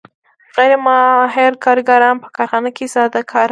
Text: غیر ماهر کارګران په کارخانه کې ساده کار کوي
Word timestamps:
غیر 0.57 0.73
ماهر 0.85 1.51
کارګران 1.65 2.15
په 2.23 2.27
کارخانه 2.35 2.69
کې 2.77 2.85
ساده 2.93 3.21
کار 3.33 3.47
کوي 3.47 3.49